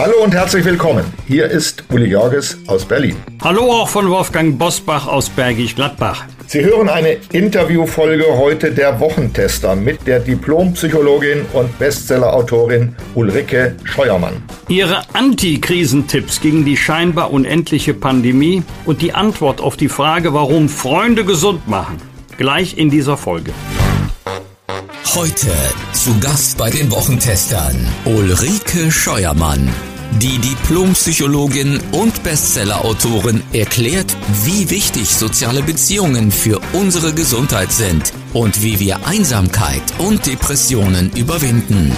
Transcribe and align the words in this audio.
Hallo 0.00 0.24
und 0.24 0.32
herzlich 0.32 0.64
willkommen. 0.64 1.04
Hier 1.28 1.44
ist 1.44 1.84
Uli 1.92 2.06
Jorges 2.06 2.56
aus 2.68 2.86
Berlin. 2.86 3.16
Hallo 3.44 3.70
auch 3.70 3.88
von 3.90 4.08
Wolfgang 4.08 4.58
Bosbach 4.58 5.06
aus 5.06 5.28
Bergisch 5.28 5.74
Gladbach. 5.74 6.24
Sie 6.46 6.64
hören 6.64 6.88
eine 6.88 7.18
Interviewfolge 7.32 8.24
heute 8.38 8.72
der 8.72 8.98
Wochentester 8.98 9.76
mit 9.76 10.06
der 10.06 10.20
Diplompsychologin 10.20 11.44
und 11.52 11.78
Bestsellerautorin 11.78 12.96
Ulrike 13.14 13.76
Scheuermann. 13.84 14.42
Ihre 14.68 15.02
Anti-Krisentipps 15.12 16.40
gegen 16.40 16.64
die 16.64 16.78
scheinbar 16.78 17.30
unendliche 17.30 17.92
Pandemie 17.92 18.62
und 18.86 19.02
die 19.02 19.12
Antwort 19.12 19.60
auf 19.60 19.76
die 19.76 19.90
Frage, 19.90 20.32
warum 20.32 20.70
Freunde 20.70 21.26
gesund 21.26 21.68
machen. 21.68 21.98
Gleich 22.38 22.78
in 22.78 22.88
dieser 22.88 23.18
Folge. 23.18 23.52
Heute 25.14 25.48
zu 25.92 26.18
Gast 26.20 26.56
bei 26.56 26.70
den 26.70 26.90
Wochentestern 26.90 27.76
Ulrike 28.06 28.90
Scheuermann. 28.90 29.68
Die 30.18 30.38
Diplompsychologin 30.38 31.80
und 31.92 32.22
Bestsellerautorin 32.22 33.42
erklärt, 33.52 34.16
wie 34.44 34.68
wichtig 34.68 35.08
soziale 35.08 35.62
Beziehungen 35.62 36.30
für 36.30 36.60
unsere 36.72 37.14
Gesundheit 37.14 37.70
sind 37.70 38.12
und 38.34 38.62
wie 38.62 38.80
wir 38.80 39.06
Einsamkeit 39.06 39.82
und 39.98 40.26
Depressionen 40.26 41.10
überwinden. 41.16 41.92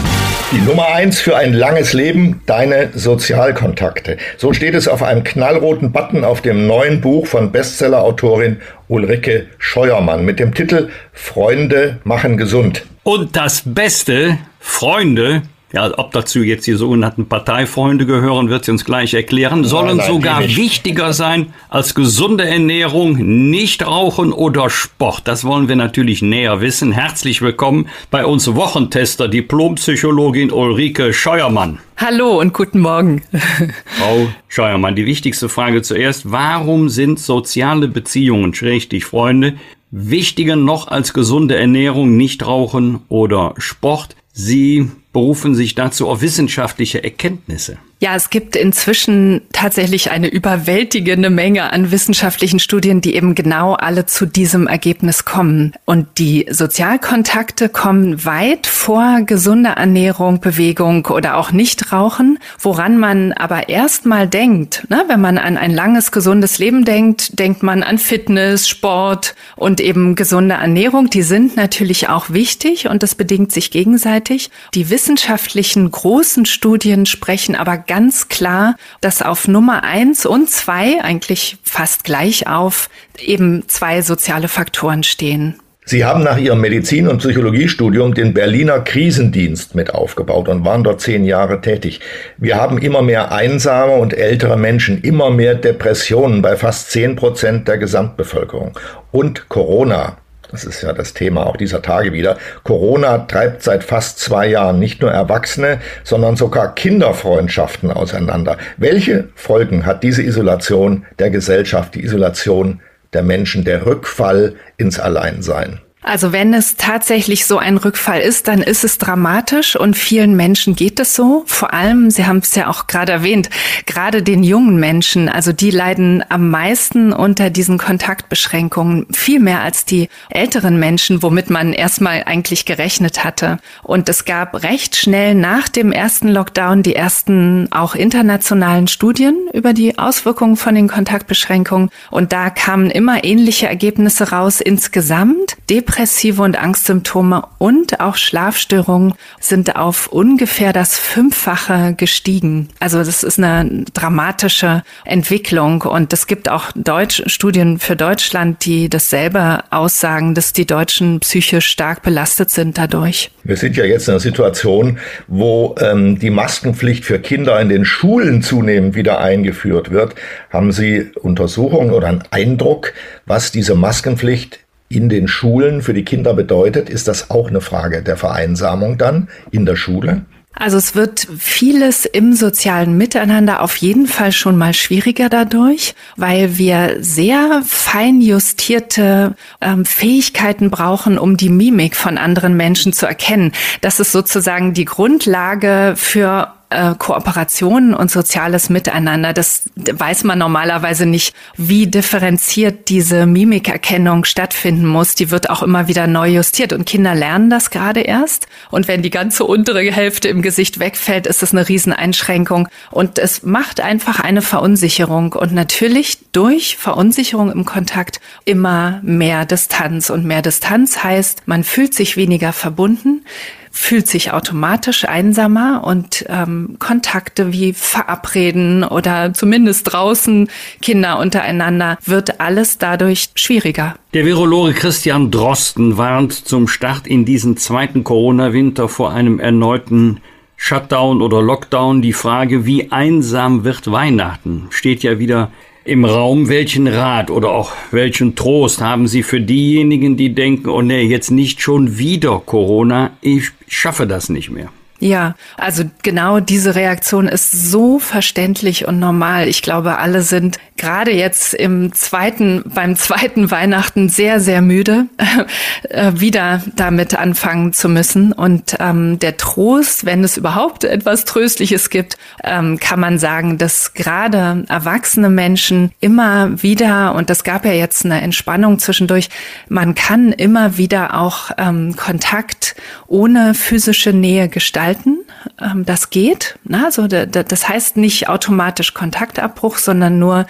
Die 0.53 0.61
Nummer 0.61 0.89
eins 0.89 1.21
für 1.21 1.37
ein 1.37 1.55
langes 1.55 1.95
Leben, 1.95 2.43
deine 2.47 2.91
Sozialkontakte. 2.95 4.19
So 4.37 4.53
steht 4.53 4.75
es 4.75 4.87
auf 4.87 5.03
einem 5.03 5.25
knallroten 5.25 5.91
Button 5.91 6.23
auf 6.23 6.43
dem 6.43 6.67
neuen 6.67 7.01
Buch 7.01 7.27
von 7.27 7.51
Bestsellerautorin 7.51 8.59
Ulrike 8.89 9.47
Scheuermann 9.59 10.25
mit 10.25 10.39
dem 10.39 10.55
Titel 10.55 10.91
Freunde 11.13 11.99
machen 12.05 12.37
gesund. 12.37 12.85
Und 13.05 13.35
das 13.35 13.63
Beste, 13.65 14.39
Freunde 14.61 15.43
ja, 15.73 15.91
ob 15.99 16.13
dazu 16.13 16.43
jetzt 16.43 16.67
die 16.67 16.75
sogenannten 16.75 17.27
Parteifreunde 17.27 18.05
gehören, 18.05 18.51
wird 18.51 18.67
sie 18.67 18.73
uns 18.73 18.85
gleich 18.85 19.15
erklären, 19.15 19.65
sollen 19.65 19.97
nein, 19.97 20.07
sogar 20.07 20.41
wichtiger 20.43 21.15
sein 21.15 21.55
als 21.71 21.95
gesunde 21.95 22.45
Ernährung, 22.45 23.15
Nichtrauchen 23.51 24.33
oder 24.33 24.69
Sport. 24.69 25.23
Das 25.25 25.45
wollen 25.45 25.69
wir 25.69 25.77
natürlich 25.77 26.21
näher 26.21 26.61
wissen. 26.61 26.93
Herzlich 26.93 27.41
willkommen 27.41 27.89
bei 28.11 28.27
uns 28.27 28.55
Wochentester, 28.55 29.29
Diplompsychologin 29.29 30.53
Ulrike 30.53 31.15
Scheuermann. 31.15 31.79
Hallo 31.97 32.39
und 32.39 32.53
guten 32.53 32.81
Morgen. 32.81 33.23
Frau 33.87 34.29
Scheuermann, 34.49 34.95
die 34.95 35.07
wichtigste 35.07 35.49
Frage 35.49 35.81
zuerst. 35.81 36.31
Warum 36.31 36.91
sind 36.91 37.19
soziale 37.19 37.89
Beziehungen, 37.89 38.53
schrägstich 38.53 39.07
Freunde, 39.07 39.55
wichtiger 39.91 40.57
noch 40.57 40.89
als 40.89 41.15
gesunde 41.15 41.57
Ernährung, 41.57 42.17
Nichtrauchen 42.17 43.01
oder 43.09 43.55
Sport? 43.57 44.17
Sie 44.33 44.91
berufen 45.13 45.55
sich 45.55 45.75
dazu 45.75 46.09
auf 46.09 46.23
wissenschaftliche 46.23 47.03
Erkenntnisse. 47.05 47.79
Ja, 48.03 48.17
es 48.17 48.31
gibt 48.31 48.57
inzwischen 48.57 49.43
tatsächlich 49.53 50.11
eine 50.11 50.27
überwältigende 50.27 51.31
Menge 51.31 51.73
an 51.73 51.93
wissenschaftlichen 51.93 52.59
Studien, 52.59 53.01
die 53.01 53.15
eben 53.15 53.37
genau 53.37 53.75
alle 53.75 54.07
zu 54.07 54.27
diesem 54.27 54.67
Ergebnis 54.67 55.25
kommen. 55.25 55.73
Und 55.85 56.19
die 56.19 56.49
Sozialkontakte 56.51 57.69
kommen 57.69 58.25
weit 58.25 58.67
vor 58.67 59.21
gesunder 59.25 59.75
Ernährung, 59.75 60.41
Bewegung 60.41 61.07
oder 61.07 61.37
auch 61.37 61.53
Nichtrauchen, 61.53 62.41
woran 62.59 62.99
man 62.99 63.31
aber 63.35 63.69
erstmal 63.69 64.27
denkt. 64.27 64.85
Ne? 64.91 65.05
Wenn 65.07 65.21
man 65.21 65.39
an 65.39 65.57
ein 65.57 65.73
langes, 65.73 66.11
gesundes 66.11 66.59
Leben 66.59 66.85
denkt, 66.85 67.39
denkt 67.39 67.63
man 67.63 67.85
an 67.85 67.99
Fitness, 67.99 68.69
Sport 68.69 69.37
und 69.55 69.81
eben 69.81 70.17
gesunde 70.17 70.57
Ernährung. 70.57 71.09
Die 71.09 71.23
sind 71.23 71.55
natürlich 71.55 72.09
auch 72.09 72.31
wichtig 72.31 72.89
und 72.89 73.05
das 73.05 73.15
bedingt 73.15 73.53
sich 73.53 73.71
gegenseitig. 73.71 74.51
Die 74.75 74.91
wissenschaftlichen 75.03 75.91
großen 75.91 76.47
Studien 76.47 77.07
sprechen 77.07 77.57
aber 77.57 77.77
ganz 77.77 78.29
klar, 78.29 78.77
dass 79.01 79.21
auf 79.21 79.49
Nummer 79.49 79.83
eins 79.83 80.25
und 80.25 80.49
zwei 80.49 81.03
eigentlich 81.03 81.57
fast 81.65 82.05
gleich 82.05 82.47
auf 82.47 82.89
eben 83.19 83.65
zwei 83.67 84.03
soziale 84.03 84.47
Faktoren 84.47 85.03
stehen. 85.03 85.57
Sie 85.85 86.05
haben 86.05 86.23
nach 86.23 86.39
Ihrem 86.39 86.61
Medizin- 86.61 87.09
und 87.09 87.19
Psychologiestudium 87.19 88.15
den 88.15 88.33
Berliner 88.33 88.79
Krisendienst 88.79 89.75
mit 89.75 89.93
aufgebaut 89.93 90.49
und 90.49 90.65
waren 90.65 90.85
dort 90.85 91.01
zehn 91.01 91.25
Jahre 91.25 91.61
tätig. 91.61 91.99
Wir 92.39 92.55
haben 92.55 92.79
immer 92.79 93.03
mehr 93.03 93.33
einsame 93.33 93.95
und 93.95 94.15
ältere 94.15 94.57
Menschen, 94.57 95.03
immer 95.03 95.31
mehr 95.31 95.57
Depressionen 95.57 96.43
bei 96.43 96.55
fast 96.55 96.93
zehn 96.93 97.17
Prozent 97.17 97.67
der 97.67 97.79
Gesamtbevölkerung. 97.79 98.79
Und 99.11 99.49
Corona 99.49 100.19
das 100.53 100.65
ist 100.65 100.83
ja 100.83 100.93
das 100.93 101.15
Thema 101.15 101.47
auch 101.47 101.57
dieser 101.57 101.83
Tage 101.83 102.13
wieder. 102.13 102.37
Corona 102.63 103.19
treibt 103.19 103.63
seit 103.63 103.83
fast 103.83 104.19
zwei 104.19 104.47
Jahren 104.47 104.79
nicht 104.79 105.01
nur 105.01 105.11
Erwachsene, 105.11 105.81
sondern 106.05 106.37
sogar 106.37 106.75
Kinderfreundschaften 106.75 107.91
auseinander. 107.91 108.59
Welche 108.77 109.29
Folgen 109.35 109.87
hat 109.87 110.03
diese 110.03 110.23
Isolation 110.23 111.07
der 111.19 111.31
Gesellschaft, 111.31 111.95
die 111.95 112.05
Isolation 112.05 112.81
der 113.13 113.23
Menschen, 113.23 113.65
der 113.65 113.87
Rückfall 113.87 114.55
ins 114.77 115.01
Alleinsein? 115.01 115.81
Also 116.03 116.33
wenn 116.33 116.53
es 116.53 116.77
tatsächlich 116.77 117.47
so 117.47 117.59
ein 117.59 117.77
Rückfall 117.77 118.21
ist, 118.21 118.49
dann 118.49 118.61
ist 118.61 118.83
es 118.83 118.99
dramatisch 118.99 119.77
und 119.77 119.97
vielen 119.97 120.35
Menschen 120.35 120.75
geht 120.75 120.99
es 120.99 121.15
so. 121.15 121.45
Vor 121.47 121.73
allem, 121.73 122.11
Sie 122.11 122.27
haben 122.27 122.39
es 122.39 122.55
ja 122.57 122.69
auch 122.69 122.89
gerade 122.89 123.13
erwähnt, 123.13 123.51
gerade 123.87 124.23
den 124.23 124.43
jungen 124.43 124.81
Menschen, 124.81 125.29
also 125.29 125.53
die 125.53 125.71
leiden 125.71 126.25
am 126.29 126.51
meisten 126.51 127.13
unter 127.13 127.51
diesen 127.51 127.79
Kontaktbeschränkungen, 127.79 129.07
viel 129.13 129.39
mehr 129.39 129.61
als 129.61 129.85
die 129.85 130.09
älteren 130.29 130.79
Menschen, 130.81 131.23
womit 131.23 131.51
man 131.51 131.73
erstmal 131.73 132.25
eigentlich 132.25 132.65
gerechnet 132.65 133.23
hatte. 133.23 133.59
Und 133.85 134.09
es 134.09 134.25
gab 134.25 134.65
recht 134.65 134.97
schnell 134.97 135.37
nach 135.37 135.69
dem 135.69 135.93
ersten 135.93 136.29
Lockdown 136.29 136.83
die 136.83 136.97
ersten 136.97 137.69
auch 137.71 137.95
internationalen 137.95 138.89
Studien 138.89 139.37
über 139.53 139.73
die 139.73 139.99
Auswirkungen 139.99 140.57
von 140.57 140.75
den 140.75 140.89
Kontaktbeschränkungen. 140.89 141.91
Und 142.11 142.33
da 142.33 142.51
kamen 142.51 142.91
immer 142.91 143.23
ähnliche 143.23 143.69
Ergebnisse 143.69 144.31
raus 144.31 144.61
insgesamt 144.61 145.57
depressive 145.93 146.43
und 146.43 146.59
Angstsymptome 146.59 147.43
und 147.59 148.01
auch 148.01 148.17
Schlafstörungen 148.17 149.13
sind 149.41 149.77
auf 149.77 150.07
ungefähr 150.07 150.73
das 150.73 150.99
Fünffache 150.99 151.95
gestiegen. 151.95 152.69
Also 152.81 152.99
das 152.99 153.23
ist 153.23 153.39
eine 153.39 153.85
dramatische 153.93 154.85
Entwicklung 155.05 155.83
und 155.83 156.13
es 156.15 156.27
gibt 156.27 156.49
auch 156.49 156.73
Deutsch 156.75 157.23
Studien 157.27 157.79
für 157.79 157.95
Deutschland, 157.95 158.65
die 158.65 158.89
dasselbe 158.89 159.65
aussagen, 159.71 160.35
dass 160.35 160.55
die 160.55 160.67
Deutschen 160.67 161.21
psychisch 161.21 161.67
stark 161.67 162.03
belastet 162.03 162.49
sind 162.49 162.79
dadurch. 162.79 163.31
Wir 163.45 163.57
sind 163.57 163.77
ja 163.77 163.85
jetzt 163.85 164.09
in 164.09 164.13
einer 164.13 164.21
Situation, 164.21 164.99
wo 165.29 165.75
ähm, 165.79 166.19
die 166.19 166.31
Maskenpflicht 166.31 167.05
für 167.05 167.19
Kinder 167.19 167.61
in 167.61 167.69
den 167.69 167.85
Schulen 167.85 168.41
zunehmend 168.41 168.95
wieder 168.95 169.21
eingeführt 169.21 169.91
wird. 169.91 170.15
Haben 170.51 170.73
Sie 170.73 171.11
Untersuchungen 171.21 171.91
oder 171.91 172.07
einen 172.07 172.25
Eindruck, 172.31 172.95
was 173.27 173.53
diese 173.53 173.75
Maskenpflicht 173.75 174.62
in 174.95 175.09
den 175.09 175.29
Schulen 175.29 175.83
für 175.83 175.95
die 175.95 176.05
Kinder 176.05 176.35
bedeutet, 176.35 176.91
ist 176.91 177.09
das 177.09 177.31
auch 177.31 177.49
eine 177.49 177.61
Frage 177.61 178.03
der 178.03 178.17
Vereinsamung 178.17 178.99
dann 178.99 179.29
in 179.51 179.67
der 179.67 179.77
Schule? 179.77 180.25
Also 180.55 180.77
es 180.77 180.95
wird 180.95 181.27
vieles 181.39 182.05
im 182.05 182.35
sozialen 182.35 182.99
Miteinander 182.99 183.63
auf 183.63 183.77
jeden 183.77 184.07
Fall 184.07 184.33
schon 184.33 184.59
mal 184.59 184.75
schwieriger 184.75 185.31
dadurch, 185.31 185.95
weil 186.17 186.59
wir 186.59 186.99
sehr 187.01 187.63
fein 187.67 188.21
justierte 188.21 189.35
ähm, 189.63 189.87
Fähigkeiten 189.87 190.71
brauchen, 190.71 191.17
um 191.17 191.39
die 191.39 191.49
Mimik 191.49 191.97
von 191.97 192.19
anderen 192.19 192.55
Menschen 192.55 192.93
zu 192.93 193.07
erkennen. 193.07 193.53
Das 193.81 193.99
ist 193.99 194.13
sozusagen 194.13 194.75
die 194.75 194.85
Grundlage 194.85 195.95
für 195.97 196.53
äh, 196.73 196.95
Kooperationen 196.99 197.95
und 197.95 198.11
soziales 198.11 198.69
Miteinander. 198.71 199.33
Das 199.33 199.65
weiß 199.77 200.25
man 200.25 200.39
normalerweise 200.39 201.07
nicht, 201.07 201.35
wie 201.57 201.87
differenziert 201.87 202.89
diese 202.89 203.27
Mimikerkennung 203.27 204.25
stattfinden 204.25 204.87
muss. 204.87 205.15
Die 205.15 205.31
wird 205.31 205.51
auch 205.51 205.63
immer 205.63 205.89
wieder 205.89 206.07
neu 206.07 206.29
justiert 206.29 206.73
und 206.73 206.87
Kinder 206.87 207.15
lernen 207.15 207.51
das 207.51 207.71
gerade 207.71 208.01
erst. 208.01 208.47
Und 208.71 208.89
wenn 208.89 209.03
die 209.03 209.11
ganze 209.11 209.45
untere 209.45 209.81
Hälfte 209.81 210.29
im 210.29 210.43
Gesicht 210.43 210.79
wegfällt, 210.79 211.27
ist 211.27 211.43
es 211.43 211.53
eine 211.53 211.69
Rieseneinschränkung 211.69 212.69
und 212.91 213.19
es 213.19 213.43
macht 213.43 213.81
einfach 213.81 214.21
eine 214.21 214.43
Verunsicherung 214.43 215.33
und 215.33 215.53
natürlich 215.53 216.19
durch 216.33 216.77
Verunsicherung 216.77 217.53
im 217.53 217.65
Kontakt 217.65 218.21
immer 218.45 219.01
mehr 219.03 219.45
Distanz 219.45 220.11
und 220.11 220.25
mehr 220.25 220.43
Distanz 220.43 221.03
heißt, 221.05 221.43
man 221.47 221.65
fühlt 221.65 221.95
sich 221.95 222.17
weniger 222.17 222.53
verbunden. 222.53 223.25
Fühlt 223.73 224.07
sich 224.07 224.33
automatisch 224.33 225.07
einsamer 225.07 225.83
und 225.85 226.27
ähm, 226.29 226.77
Kontakte 226.79 227.53
wie 227.53 227.73
Verabreden 227.73 228.85
oder 228.85 229.33
zumindest 229.33 229.93
draußen 229.93 230.49
Kinder 230.83 231.19
untereinander 231.19 231.99
wird 232.05 232.41
alles 232.41 232.79
dadurch 232.79 233.31
schwieriger. 233.35 233.97
Der 234.13 234.27
Virologe 234.27 234.75
Christian 234.75 235.31
Drosten 235.31 235.97
warnt 235.97 236.33
zum 236.35 236.69
Start 236.69 237.07
in 237.07 237.25
diesen 237.25 237.57
zweiten 237.57 238.05
Corona-Winter 238.05 238.89
vor 238.89 239.13
einem 239.13 239.41
erneuten 239.41 240.21
Shutdown 240.57 241.23
oder 241.23 241.41
Lockdown. 241.41 242.03
Die 242.03 242.13
Frage, 242.13 242.67
wie 242.67 242.93
einsam 242.93 243.65
wird 243.65 243.91
Weihnachten, 243.91 244.67
steht 244.71 245.03
ja 245.03 245.19
wieder 245.19 245.51
im 245.85 246.05
Raum. 246.05 246.49
Welchen 246.49 246.87
Rat 246.87 247.31
oder 247.31 247.51
auch 247.51 247.73
welchen 247.91 248.35
Trost 248.35 248.81
haben 248.81 249.07
Sie 249.07 249.23
für 249.23 249.41
diejenigen, 249.41 250.17
die 250.17 250.35
denken, 250.35 250.69
oh 250.69 250.83
nee, 250.83 251.03
jetzt 251.03 251.31
nicht 251.31 251.61
schon 251.61 251.99
wieder 251.99 252.43
Corona, 252.45 253.11
ich 253.21 253.51
schaffe 253.67 254.07
das 254.07 254.29
nicht 254.29 254.51
mehr? 254.51 254.71
Ja, 255.03 255.35
also 255.57 255.83
genau 256.05 256.39
diese 256.39 256.77
Reaktion 256.77 257.27
ist 257.27 257.51
so 257.51 257.99
verständlich 257.99 258.87
und 258.87 259.01
normal. 259.01 259.49
Ich 259.49 259.61
glaube, 259.61 259.99
alle 259.99 260.23
sind 260.23 260.59
gerade 260.77 261.11
jetzt 261.11 261.55
im 261.55 261.93
zweiten, 261.93 262.63
beim 262.73 262.95
zweiten 262.95 263.51
Weihnachten 263.51 264.09
sehr, 264.09 264.39
sehr 264.39 264.63
müde, 264.63 265.07
äh, 265.89 266.13
wieder 266.15 266.63
damit 266.77 267.17
anfangen 267.17 267.73
zu 267.73 267.89
müssen. 267.89 268.33
Und 268.33 268.77
ähm, 268.79 269.19
der 269.19 269.37
Trost, 269.39 270.05
wenn 270.05 270.23
es 270.23 270.37
überhaupt 270.37 270.85
etwas 270.85 271.25
Tröstliches 271.25 271.91
gibt, 271.91 272.17
ähm, 272.45 272.79
kann 272.79 273.01
man 273.01 273.19
sagen, 273.19 273.59
dass 273.59 273.95
gerade 273.95 274.65
erwachsene 274.69 275.31
Menschen 275.31 275.91
immer 275.99 276.63
wieder, 276.63 277.17
und 277.17 277.29
das 277.29 277.43
gab 277.43 277.65
ja 277.65 277.73
jetzt 277.73 278.05
eine 278.05 278.21
Entspannung 278.21 278.79
zwischendurch, 278.79 279.31
man 279.69 279.97
kann 279.97 280.31
immer 280.31 280.79
wieder 280.79 281.19
auch 281.19 281.51
ähm, 281.59 281.97
Kontakt 281.97 282.77
ohne 283.09 283.55
physische 283.55 284.13
Nähe 284.13 284.49
gestalten 284.49 284.92
gestalten. 284.93 285.25
Ähm, 285.61 285.85
das 285.85 286.11
geht. 286.11 286.59
Also 286.71 287.07
das 287.07 287.69
heißt 287.69 287.97
nicht 287.97 288.29
automatisch 288.29 288.95
Kontaktabbruch, 288.95 289.79
sondern 289.79 290.19
nur 290.19 290.47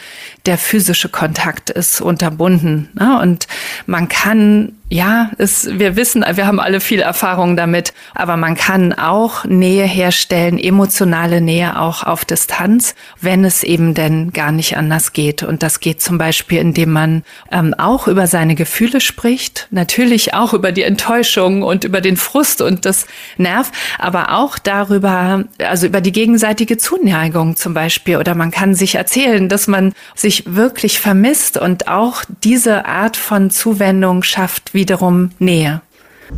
der 0.47 0.59
physische 0.59 1.09
Kontakt 1.09 1.71
ist 1.71 2.01
unterbunden. 2.01 2.91
Und 3.21 3.47
man 3.87 4.09
kann 4.09 4.73
ja, 4.93 5.31
es, 5.39 5.79
wir 5.79 5.97
wissen, 5.97 6.23
wir 6.35 6.47
haben 6.47 6.61
alle 6.61 6.79
viel 6.79 7.01
Erfahrung 7.01 7.57
damit, 7.57 7.95
aber 8.15 8.37
man 8.37 8.57
kann 8.57 8.93
auch 8.93 9.47
Nähe 9.47 9.87
herstellen, 9.87 10.59
emotionale 10.59 11.41
Nähe 11.41 11.81
auch 11.81 12.03
auf 12.03 12.27
Distanz, 12.27 12.95
wenn 13.19 13.43
es 13.47 13.63
eben 13.63 13.95
denn 13.95 14.35
gar 14.35 14.53
nicht 14.53 14.77
anders 14.77 15.15
geht. 15.15 15.45
Und 15.45 15.63
das 15.63 15.81
geht 15.81 16.03
zum 16.03 16.19
Beispiel, 16.19 16.59
indem 16.59 16.91
man 16.91 17.23
ähm, 17.51 17.73
auch 17.73 18.07
über 18.07 18.27
seine 18.27 18.55
Gefühle 18.55 19.01
spricht, 19.01 19.67
natürlich 19.71 20.35
auch 20.35 20.53
über 20.53 20.73
die 20.73 20.83
Enttäuschung 20.83 21.63
und 21.63 21.85
über 21.85 22.03
den 22.03 22.19
Frust 22.19 22.61
und 22.61 22.85
das 22.85 23.07
Nerv, 23.39 23.73
aber 23.99 24.35
auch 24.35 24.59
darüber, 24.59 25.45
also 25.59 25.87
über 25.87 26.03
die 26.03 26.13
gegenseitige 26.13 26.77
Zuneigung 26.77 27.57
zum 27.57 27.73
Beispiel. 27.73 28.19
Oder 28.19 28.35
man 28.35 28.51
kann 28.51 28.75
sich 28.75 28.97
erzählen, 28.97 29.49
dass 29.49 29.69
man 29.69 29.95
sich 30.15 30.55
wirklich 30.55 31.01
vermisst 31.01 31.57
und 31.57 31.89
auch 31.89 32.25
diese 32.45 32.85
Art 32.85 33.17
von 33.17 33.51
Zuwendung 33.51 34.23
schafft, 34.23 34.75
wiederum 34.83 35.31
Nähe. 35.39 35.81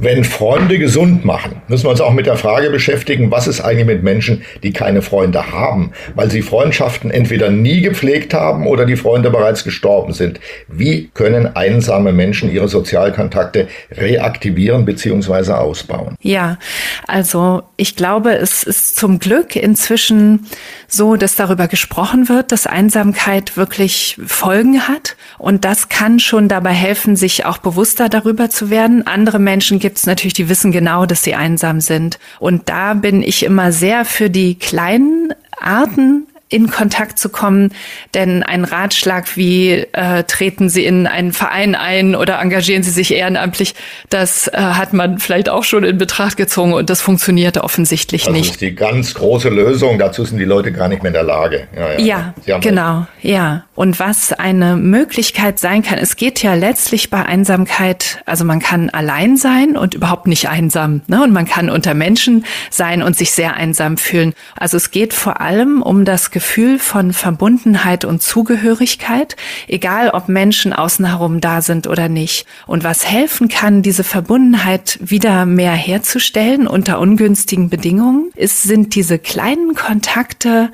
Wenn 0.00 0.24
Freunde 0.24 0.78
gesund 0.78 1.24
machen, 1.24 1.62
müssen 1.68 1.84
wir 1.84 1.90
uns 1.90 2.00
auch 2.00 2.12
mit 2.12 2.26
der 2.26 2.36
Frage 2.36 2.70
beschäftigen, 2.70 3.30
was 3.30 3.46
ist 3.46 3.60
eigentlich 3.60 3.86
mit 3.86 4.02
Menschen, 4.02 4.42
die 4.62 4.72
keine 4.72 5.02
Freunde 5.02 5.52
haben, 5.52 5.92
weil 6.14 6.30
sie 6.30 6.42
Freundschaften 6.42 7.10
entweder 7.10 7.50
nie 7.50 7.80
gepflegt 7.80 8.34
haben 8.34 8.66
oder 8.66 8.86
die 8.86 8.96
Freunde 8.96 9.30
bereits 9.30 9.64
gestorben 9.64 10.12
sind. 10.12 10.40
Wie 10.68 11.10
können 11.14 11.54
einsame 11.56 12.12
Menschen 12.12 12.52
ihre 12.52 12.68
Sozialkontakte 12.68 13.68
reaktivieren 13.92 14.84
bzw. 14.84 15.52
ausbauen? 15.52 16.16
Ja, 16.20 16.58
also 17.06 17.62
ich 17.76 17.96
glaube, 17.96 18.32
es 18.32 18.64
ist 18.64 18.96
zum 18.96 19.20
Glück 19.20 19.54
inzwischen 19.56 20.46
so, 20.88 21.16
dass 21.16 21.36
darüber 21.36 21.68
gesprochen 21.68 22.28
wird, 22.28 22.52
dass 22.52 22.66
Einsamkeit 22.66 23.56
wirklich 23.56 24.18
Folgen 24.26 24.86
hat. 24.86 25.16
Und 25.38 25.64
das 25.64 25.88
kann 25.88 26.18
schon 26.18 26.48
dabei 26.48 26.72
helfen, 26.72 27.16
sich 27.16 27.46
auch 27.46 27.58
bewusster 27.58 28.08
darüber 28.08 28.50
zu 28.50 28.70
werden. 28.70 29.06
Andere 29.06 29.38
Menschen 29.38 29.78
gibt 29.84 29.98
es 29.98 30.06
natürlich, 30.06 30.32
die 30.32 30.48
wissen 30.48 30.72
genau, 30.72 31.04
dass 31.04 31.24
sie 31.24 31.34
einsam 31.34 31.82
sind. 31.82 32.18
Und 32.40 32.70
da 32.70 32.94
bin 32.94 33.22
ich 33.22 33.42
immer 33.42 33.70
sehr 33.70 34.06
für 34.06 34.30
die 34.30 34.58
kleinen 34.58 35.34
Arten 35.60 36.26
in 36.54 36.70
Kontakt 36.70 37.18
zu 37.18 37.30
kommen. 37.30 37.72
Denn 38.14 38.44
ein 38.44 38.64
Ratschlag 38.64 39.36
wie 39.36 39.86
äh, 39.92 40.22
treten 40.24 40.68
Sie 40.68 40.84
in 40.84 41.08
einen 41.08 41.32
Verein 41.32 41.74
ein 41.74 42.14
oder 42.14 42.38
engagieren 42.40 42.84
Sie 42.84 42.92
sich 42.92 43.12
ehrenamtlich, 43.12 43.74
das 44.08 44.46
äh, 44.48 44.58
hat 44.58 44.92
man 44.92 45.18
vielleicht 45.18 45.48
auch 45.48 45.64
schon 45.64 45.82
in 45.82 45.98
Betracht 45.98 46.36
gezogen 46.36 46.72
und 46.72 46.90
das 46.90 47.00
funktioniert 47.00 47.58
offensichtlich 47.58 48.24
das 48.24 48.32
nicht. 48.32 48.44
Das 48.44 48.50
ist 48.52 48.60
die 48.60 48.74
ganz 48.74 49.14
große 49.14 49.48
Lösung. 49.48 49.98
Dazu 49.98 50.24
sind 50.24 50.38
die 50.38 50.44
Leute 50.44 50.70
gar 50.70 50.88
nicht 50.88 51.02
mehr 51.02 51.10
in 51.10 51.14
der 51.14 51.24
Lage. 51.24 51.66
Ja, 51.76 51.98
ja. 51.98 52.34
ja 52.46 52.58
genau. 52.58 52.98
Recht. 53.00 53.08
Ja. 53.22 53.64
Und 53.74 53.98
was 53.98 54.32
eine 54.32 54.76
Möglichkeit 54.76 55.58
sein 55.58 55.82
kann, 55.82 55.98
es 55.98 56.14
geht 56.14 56.40
ja 56.40 56.54
letztlich 56.54 57.10
bei 57.10 57.24
Einsamkeit, 57.24 58.22
also 58.26 58.44
man 58.44 58.60
kann 58.60 58.90
allein 58.90 59.36
sein 59.36 59.76
und 59.76 59.94
überhaupt 59.94 60.28
nicht 60.28 60.48
einsam. 60.48 61.00
Ne? 61.08 61.24
Und 61.24 61.32
man 61.32 61.46
kann 61.46 61.68
unter 61.68 61.94
Menschen 61.94 62.44
sein 62.70 63.02
und 63.02 63.16
sich 63.16 63.32
sehr 63.32 63.54
einsam 63.54 63.96
fühlen. 63.96 64.34
Also 64.56 64.76
es 64.76 64.92
geht 64.92 65.12
vor 65.12 65.40
allem 65.40 65.82
um 65.82 66.04
das 66.04 66.30
Gefühl 66.30 66.43
von 66.78 67.12
Verbundenheit 67.12 68.04
und 68.04 68.22
Zugehörigkeit, 68.22 69.34
egal 69.66 70.10
ob 70.10 70.28
Menschen 70.28 70.72
außen 70.72 71.04
herum 71.04 71.40
da 71.40 71.62
sind 71.62 71.86
oder 71.88 72.08
nicht. 72.08 72.46
Und 72.66 72.84
was 72.84 73.04
helfen 73.04 73.48
kann, 73.48 73.82
diese 73.82 74.04
Verbundenheit 74.04 74.98
wieder 75.00 75.46
mehr 75.46 75.72
herzustellen 75.72 76.68
unter 76.68 77.00
ungünstigen 77.00 77.70
Bedingungen, 77.70 78.30
ist, 78.36 78.62
sind 78.62 78.94
diese 78.94 79.18
kleinen 79.18 79.74
Kontakte, 79.74 80.70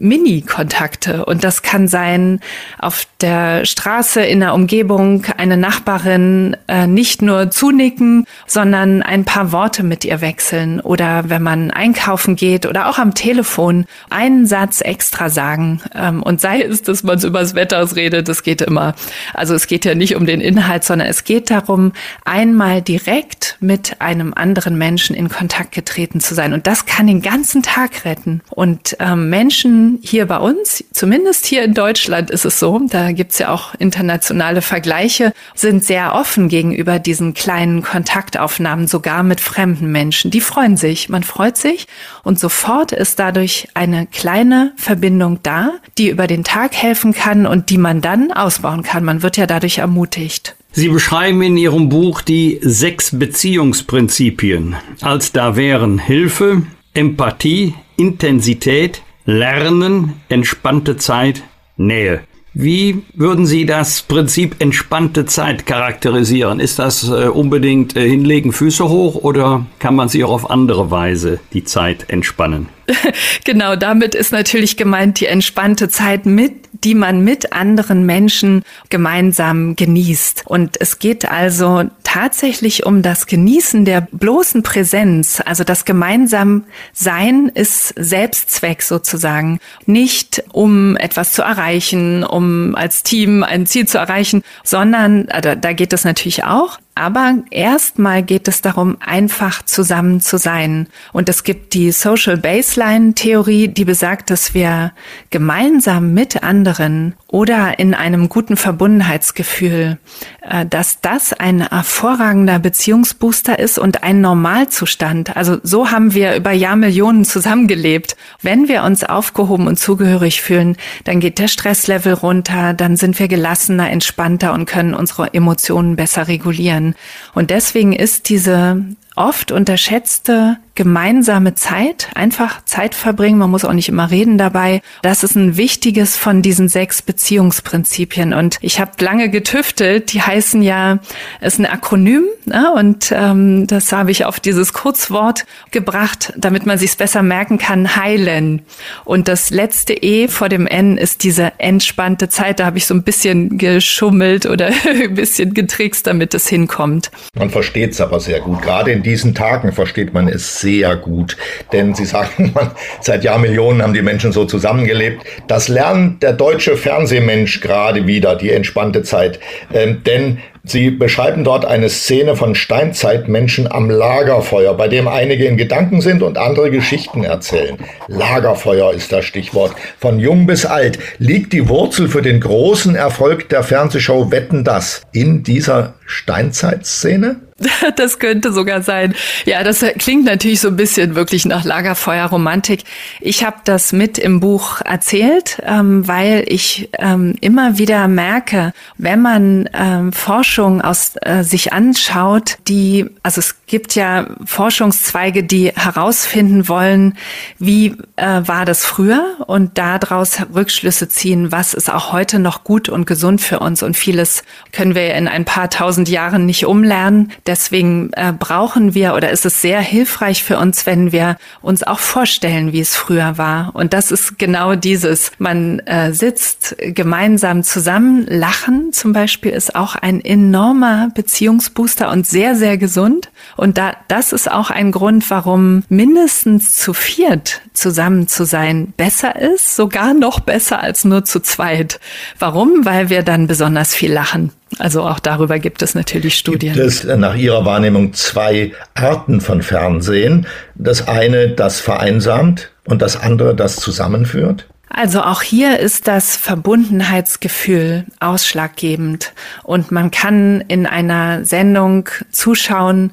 Mini-Kontakte. 0.00 1.24
Und 1.26 1.44
das 1.44 1.62
kann 1.62 1.86
sein 1.86 2.40
auf 2.78 3.06
der 3.20 3.66
Straße, 3.66 4.22
in 4.22 4.40
der 4.40 4.54
Umgebung, 4.54 5.24
eine 5.36 5.56
Nachbarin 5.56 6.56
äh, 6.68 6.86
nicht 6.86 7.20
nur 7.22 7.50
zunicken, 7.50 8.24
sondern 8.46 9.02
ein 9.02 9.24
paar 9.24 9.52
Worte 9.52 9.82
mit 9.82 10.04
ihr 10.04 10.20
wechseln. 10.22 10.80
Oder 10.80 11.28
wenn 11.28 11.42
man 11.42 11.70
einkaufen 11.70 12.34
geht 12.34 12.66
oder 12.66 12.88
auch 12.88 12.98
am 12.98 13.14
Telefon 13.14 13.84
einen 14.08 14.46
Satz 14.46 14.80
extra 14.80 15.28
sagen. 15.28 15.82
Ähm, 15.94 16.22
und 16.22 16.40
sei 16.40 16.62
es, 16.62 16.82
dass 16.82 17.02
man 17.02 17.20
übers 17.20 17.54
Wetter 17.54 17.86
redet, 17.94 18.28
das 18.28 18.42
geht 18.42 18.62
immer. 18.62 18.94
Also 19.34 19.54
es 19.54 19.66
geht 19.66 19.84
ja 19.84 19.94
nicht 19.94 20.16
um 20.16 20.24
den 20.24 20.40
Inhalt, 20.40 20.84
sondern 20.84 21.08
es 21.08 21.24
geht 21.24 21.50
darum, 21.50 21.92
einmal 22.24 22.80
direkt 22.80 23.58
mit 23.60 24.00
einem 24.00 24.32
anderen 24.32 24.78
Menschen 24.78 25.14
in 25.14 25.28
Kontakt 25.28 25.72
getreten 25.72 26.20
zu 26.20 26.34
sein. 26.34 26.54
Und 26.54 26.66
das 26.66 26.86
kann 26.86 27.06
den 27.06 27.20
ganzen 27.20 27.62
Tag 27.62 28.06
retten. 28.06 28.40
Und 28.50 28.96
ähm, 28.98 29.28
Menschen, 29.28 29.89
hier 30.02 30.26
bei 30.26 30.38
uns, 30.38 30.84
zumindest 30.92 31.46
hier 31.46 31.62
in 31.64 31.74
Deutschland 31.74 32.30
ist 32.30 32.44
es 32.44 32.58
so, 32.58 32.80
da 32.88 33.12
gibt's 33.12 33.38
ja 33.38 33.50
auch 33.50 33.74
internationale 33.74 34.62
Vergleiche, 34.62 35.32
sind 35.54 35.84
sehr 35.84 36.14
offen 36.14 36.48
gegenüber 36.48 36.98
diesen 36.98 37.34
kleinen 37.34 37.82
Kontaktaufnahmen, 37.82 38.86
sogar 38.86 39.22
mit 39.22 39.40
fremden 39.40 39.90
Menschen. 39.90 40.30
Die 40.30 40.40
freuen 40.40 40.76
sich, 40.76 41.08
man 41.08 41.22
freut 41.22 41.56
sich 41.56 41.86
und 42.22 42.38
sofort 42.38 42.92
ist 42.92 43.18
dadurch 43.18 43.68
eine 43.74 44.06
kleine 44.06 44.72
Verbindung 44.76 45.40
da, 45.42 45.72
die 45.98 46.10
über 46.10 46.26
den 46.26 46.44
Tag 46.44 46.74
helfen 46.74 47.12
kann 47.12 47.46
und 47.46 47.70
die 47.70 47.78
man 47.78 48.00
dann 48.00 48.32
ausbauen 48.32 48.82
kann. 48.82 49.04
Man 49.04 49.22
wird 49.22 49.36
ja 49.36 49.46
dadurch 49.46 49.78
ermutigt. 49.78 50.56
Sie 50.72 50.88
beschreiben 50.88 51.42
in 51.42 51.56
Ihrem 51.56 51.88
Buch 51.88 52.20
die 52.20 52.60
sechs 52.62 53.18
Beziehungsprinzipien, 53.18 54.76
als 55.00 55.32
da 55.32 55.56
wären 55.56 55.98
Hilfe, 55.98 56.62
Empathie, 56.94 57.74
Intensität, 57.96 59.02
Lernen, 59.30 60.14
entspannte 60.28 60.96
Zeit, 60.96 61.44
Nähe. 61.76 62.22
Wie 62.52 63.04
würden 63.14 63.46
Sie 63.46 63.64
das 63.64 64.02
Prinzip 64.02 64.56
entspannte 64.58 65.24
Zeit 65.24 65.66
charakterisieren? 65.66 66.58
Ist 66.58 66.80
das 66.80 67.08
äh, 67.08 67.28
unbedingt 67.28 67.96
äh, 67.96 68.08
hinlegen, 68.08 68.52
Füße 68.52 68.88
hoch 68.88 69.14
oder 69.14 69.66
kann 69.78 69.94
man 69.94 70.08
sich 70.08 70.24
auch 70.24 70.32
auf 70.32 70.50
andere 70.50 70.90
Weise 70.90 71.38
die 71.52 71.62
Zeit 71.62 72.06
entspannen? 72.08 72.66
genau, 73.44 73.76
damit 73.76 74.14
ist 74.14 74.32
natürlich 74.32 74.76
gemeint 74.76 75.20
die 75.20 75.26
entspannte 75.26 75.88
Zeit 75.88 76.26
mit, 76.26 76.52
die 76.84 76.94
man 76.94 77.22
mit 77.22 77.52
anderen 77.52 78.06
Menschen 78.06 78.62
gemeinsam 78.88 79.76
genießt. 79.76 80.44
Und 80.46 80.80
es 80.80 80.98
geht 80.98 81.30
also 81.30 81.84
tatsächlich 82.04 82.86
um 82.86 83.02
das 83.02 83.26
Genießen 83.26 83.84
der 83.84 84.08
bloßen 84.12 84.62
Präsenz. 84.62 85.42
Also 85.44 85.64
das 85.64 85.84
gemeinsam 85.84 86.64
Sein 86.92 87.50
ist 87.54 87.94
Selbstzweck 87.96 88.82
sozusagen. 88.82 89.60
Nicht 89.86 90.42
um 90.52 90.96
etwas 90.96 91.32
zu 91.32 91.42
erreichen, 91.42 92.24
um 92.24 92.74
als 92.74 93.02
Team 93.02 93.42
ein 93.42 93.66
Ziel 93.66 93.86
zu 93.86 93.98
erreichen, 93.98 94.42
sondern, 94.64 95.28
also 95.28 95.54
da 95.54 95.72
geht 95.72 95.92
es 95.92 96.04
natürlich 96.04 96.44
auch, 96.44 96.78
aber 96.94 97.38
erstmal 97.50 98.22
geht 98.22 98.48
es 98.48 98.62
darum, 98.62 98.96
einfach 99.00 99.64
zusammen 99.64 100.20
zu 100.20 100.38
sein. 100.38 100.88
Und 101.12 101.28
es 101.28 101.44
gibt 101.44 101.74
die 101.74 101.92
Social 101.92 102.36
Baseline 102.36 103.14
Theorie, 103.14 103.68
die 103.68 103.84
besagt, 103.84 104.30
dass 104.30 104.54
wir 104.54 104.92
gemeinsam 105.30 106.12
mit 106.12 106.42
anderen 106.42 107.14
oder 107.30 107.78
in 107.78 107.94
einem 107.94 108.28
guten 108.28 108.56
Verbundenheitsgefühl, 108.56 109.98
äh, 110.42 110.66
dass 110.66 111.00
das 111.00 111.32
ein 111.32 111.68
hervorragender 111.68 112.58
Beziehungsbooster 112.58 113.58
ist 113.58 113.78
und 113.78 114.02
ein 114.02 114.20
Normalzustand. 114.20 115.36
Also 115.36 115.58
so 115.62 115.90
haben 115.90 116.12
wir 116.12 116.34
über 116.34 116.50
Jahrmillionen 116.50 117.24
zusammengelebt. 117.24 118.16
Wenn 118.42 118.68
wir 118.68 118.82
uns 118.82 119.04
aufgehoben 119.04 119.68
und 119.68 119.78
zugehörig 119.78 120.42
fühlen, 120.42 120.76
dann 121.04 121.20
geht 121.20 121.38
der 121.38 121.48
Stresslevel 121.48 122.14
runter, 122.14 122.74
dann 122.74 122.96
sind 122.96 123.18
wir 123.18 123.28
gelassener, 123.28 123.90
entspannter 123.90 124.52
und 124.52 124.66
können 124.66 124.94
unsere 124.94 125.32
Emotionen 125.32 125.94
besser 125.94 126.26
regulieren. 126.26 126.96
Und 127.34 127.50
deswegen 127.50 127.92
ist 127.92 128.28
diese 128.28 128.84
oft 129.14 129.52
unterschätzte 129.52 130.56
gemeinsame 130.74 131.54
Zeit, 131.54 132.08
einfach 132.14 132.64
Zeit 132.64 132.94
verbringen, 132.94 133.38
man 133.38 133.50
muss 133.50 133.64
auch 133.64 133.72
nicht 133.72 133.88
immer 133.88 134.10
reden 134.10 134.38
dabei. 134.38 134.82
Das 135.02 135.24
ist 135.24 135.36
ein 135.36 135.56
wichtiges 135.56 136.16
von 136.16 136.42
diesen 136.42 136.68
sechs 136.68 137.02
Beziehungsprinzipien. 137.02 138.32
Und 138.32 138.58
ich 138.60 138.80
habe 138.80 138.92
lange 139.00 139.30
getüftelt, 139.30 140.12
die 140.12 140.22
heißen 140.22 140.62
ja, 140.62 140.98
ist 141.40 141.58
ein 141.58 141.66
Akronym 141.66 142.24
ne? 142.46 142.72
und 142.72 143.12
ähm, 143.14 143.66
das 143.66 143.92
habe 143.92 144.10
ich 144.10 144.24
auf 144.24 144.40
dieses 144.40 144.72
Kurzwort 144.72 145.44
gebracht, 145.70 146.32
damit 146.36 146.66
man 146.66 146.78
sich 146.78 146.96
besser 146.96 147.22
merken 147.22 147.58
kann, 147.58 147.96
heilen. 147.96 148.62
Und 149.04 149.28
das 149.28 149.50
letzte 149.50 149.94
E 149.94 150.28
vor 150.28 150.48
dem 150.48 150.66
N 150.66 150.96
ist 150.96 151.24
diese 151.24 151.52
entspannte 151.58 152.28
Zeit. 152.28 152.60
Da 152.60 152.66
habe 152.66 152.78
ich 152.78 152.86
so 152.86 152.94
ein 152.94 153.02
bisschen 153.02 153.58
geschummelt 153.58 154.46
oder 154.46 154.70
ein 154.88 155.14
bisschen 155.14 155.54
getrickst, 155.54 156.06
damit 156.06 156.34
es 156.34 156.48
hinkommt. 156.48 157.10
Man 157.34 157.50
versteht 157.50 157.92
es 157.92 158.00
aber 158.00 158.20
sehr 158.20 158.40
gut. 158.40 158.62
Gerade 158.62 158.92
in 158.92 159.02
diesen 159.02 159.34
Tagen 159.34 159.72
versteht 159.72 160.12
man 160.12 160.28
es 160.28 160.59
sehr 160.60 160.96
gut. 160.96 161.36
Denn 161.72 161.94
Sie 161.94 162.04
sagen, 162.04 162.54
seit 163.00 163.24
Jahrmillionen 163.24 163.82
haben 163.82 163.94
die 163.94 164.02
Menschen 164.02 164.32
so 164.32 164.44
zusammengelebt. 164.44 165.22
Das 165.46 165.68
lernt 165.68 166.22
der 166.22 166.32
deutsche 166.32 166.76
Fernsehmensch 166.76 167.60
gerade 167.60 168.06
wieder, 168.06 168.36
die 168.36 168.50
entspannte 168.50 169.02
Zeit. 169.02 169.40
Ähm, 169.72 170.02
denn 170.04 170.38
Sie 170.62 170.90
beschreiben 170.90 171.42
dort 171.42 171.64
eine 171.64 171.88
Szene 171.88 172.36
von 172.36 172.54
Steinzeitmenschen 172.54 173.70
am 173.70 173.88
Lagerfeuer, 173.88 174.74
bei 174.74 174.88
dem 174.88 175.08
einige 175.08 175.46
in 175.46 175.56
Gedanken 175.56 176.02
sind 176.02 176.22
und 176.22 176.36
andere 176.36 176.70
Geschichten 176.70 177.24
erzählen. 177.24 177.78
Lagerfeuer 178.08 178.92
ist 178.92 179.10
das 179.10 179.24
Stichwort. 179.24 179.74
Von 179.98 180.20
jung 180.20 180.46
bis 180.46 180.66
alt 180.66 180.98
liegt 181.18 181.54
die 181.54 181.68
Wurzel 181.68 182.08
für 182.08 182.20
den 182.20 182.40
großen 182.40 182.94
Erfolg 182.94 183.48
der 183.48 183.62
Fernsehshow 183.62 184.30
Wetten 184.30 184.62
das 184.62 185.00
in 185.12 185.42
dieser 185.42 185.94
Steinzeitszene? 186.10 187.40
Das 187.96 188.18
könnte 188.18 188.52
sogar 188.52 188.82
sein. 188.82 189.14
Ja, 189.44 189.62
das 189.62 189.84
klingt 189.98 190.24
natürlich 190.24 190.60
so 190.60 190.68
ein 190.68 190.76
bisschen 190.76 191.14
wirklich 191.14 191.44
nach 191.44 191.64
Lagerfeuerromantik. 191.64 192.84
Ich 193.20 193.44
habe 193.44 193.58
das 193.64 193.92
mit 193.92 194.18
im 194.18 194.40
Buch 194.40 194.80
erzählt, 194.82 195.60
ähm, 195.66 196.06
weil 196.08 196.44
ich 196.46 196.88
ähm, 196.98 197.34
immer 197.40 197.78
wieder 197.78 198.08
merke, 198.08 198.72
wenn 198.96 199.20
man 199.20 199.68
ähm, 199.74 200.12
Forschung 200.12 200.80
aus 200.80 201.12
äh, 201.22 201.42
sich 201.42 201.72
anschaut, 201.72 202.58
die, 202.68 203.06
also 203.22 203.40
es 203.40 203.66
gibt 203.66 203.94
ja 203.94 204.26
Forschungszweige, 204.44 205.44
die 205.44 205.72
herausfinden 205.74 206.68
wollen, 206.68 207.16
wie 207.58 207.96
äh, 208.16 208.40
war 208.44 208.64
das 208.64 208.84
früher 208.84 209.36
und 209.46 209.78
daraus 209.78 210.38
Rückschlüsse 210.54 211.08
ziehen, 211.08 211.52
was 211.52 211.74
ist 211.74 211.90
auch 211.92 212.12
heute 212.12 212.38
noch 212.38 212.64
gut 212.64 212.88
und 212.88 213.06
gesund 213.06 213.40
für 213.40 213.58
uns 213.60 213.82
und 213.82 213.96
vieles 213.96 214.42
können 214.72 214.94
wir 214.94 215.14
in 215.14 215.28
ein 215.28 215.44
paar 215.44 215.70
tausend 215.70 215.99
Jahren 216.08 216.46
nicht 216.46 216.66
umlernen. 216.66 217.32
Deswegen 217.46 218.10
äh, 218.14 218.32
brauchen 218.32 218.94
wir 218.94 219.14
oder 219.14 219.30
ist 219.30 219.46
es 219.46 219.60
sehr 219.60 219.80
hilfreich 219.80 220.42
für 220.42 220.58
uns, 220.58 220.86
wenn 220.86 221.12
wir 221.12 221.36
uns 221.62 221.82
auch 221.82 221.98
vorstellen, 221.98 222.72
wie 222.72 222.80
es 222.80 222.96
früher 222.96 223.38
war. 223.38 223.70
Und 223.74 223.92
das 223.92 224.10
ist 224.10 224.38
genau 224.38 224.74
dieses. 224.74 225.32
Man 225.38 225.80
äh, 225.80 226.12
sitzt 226.12 226.76
gemeinsam 226.78 227.62
zusammen, 227.62 228.26
lachen 228.26 228.92
zum 228.92 229.12
Beispiel 229.12 229.52
ist 229.52 229.74
auch 229.74 229.94
ein 229.96 230.24
enormer 230.24 231.10
Beziehungsbooster 231.14 232.10
und 232.10 232.26
sehr, 232.26 232.54
sehr 232.54 232.78
gesund. 232.78 233.30
Und 233.56 233.78
da, 233.78 233.92
das 234.08 234.32
ist 234.32 234.50
auch 234.50 234.70
ein 234.70 234.92
Grund, 234.92 235.30
warum 235.30 235.84
mindestens 235.88 236.76
zu 236.76 236.92
viert 236.92 237.62
zusammen 237.72 238.28
zu 238.28 238.44
sein 238.44 238.92
besser 238.96 239.36
ist, 239.36 239.74
sogar 239.76 240.14
noch 240.14 240.40
besser 240.40 240.80
als 240.80 241.04
nur 241.04 241.24
zu 241.24 241.40
zweit. 241.40 242.00
Warum? 242.38 242.84
Weil 242.84 243.08
wir 243.08 243.22
dann 243.22 243.46
besonders 243.46 243.94
viel 243.94 244.12
lachen. 244.12 244.52
Also 244.78 245.02
auch 245.02 245.18
darüber 245.18 245.58
gibt 245.58 245.82
es 245.82 245.94
natürlich 245.94 246.38
Studien. 246.38 246.74
Gibt 246.74 246.86
es 246.86 247.04
nach 247.04 247.34
Ihrer 247.34 247.64
Wahrnehmung 247.64 248.12
zwei 248.12 248.72
Arten 248.94 249.40
von 249.40 249.62
Fernsehen? 249.62 250.46
Das 250.76 251.08
eine, 251.08 251.48
das 251.48 251.80
vereinsamt 251.80 252.70
und 252.86 253.02
das 253.02 253.20
andere, 253.20 253.54
das 253.54 253.76
zusammenführt? 253.76 254.66
Also 254.92 255.22
auch 255.22 255.42
hier 255.42 255.78
ist 255.78 256.08
das 256.08 256.36
Verbundenheitsgefühl 256.36 258.06
ausschlaggebend 258.18 259.32
und 259.62 259.92
man 259.92 260.10
kann 260.10 260.64
in 260.66 260.84
einer 260.84 261.44
Sendung 261.44 262.08
zuschauen, 262.32 263.12